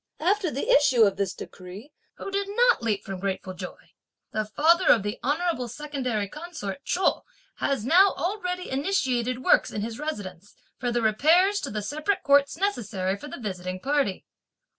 [0.19, 3.91] After the issue of this decree, who did not leap from grateful joy!
[4.31, 7.21] The father of the honourable secondary consort Chou
[7.57, 12.57] has now already initiated works, in his residence, for the repairs to the separate courts
[12.57, 14.25] necessary for the visiting party.